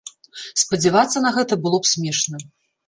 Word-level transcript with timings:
Спадзявацца 0.61 1.23
на 1.27 1.35
гэта 1.39 1.53
было 1.67 1.77
б 1.87 1.95
смешна. 1.95 2.45